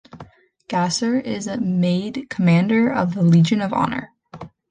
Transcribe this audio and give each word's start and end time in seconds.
Gasser 0.67 1.19
is 1.19 1.45
made 1.61 2.25
Commander 2.27 2.91
of 2.91 3.13
the 3.13 3.21
Legion 3.21 3.61
of 3.61 3.71
Honor. 3.71 4.11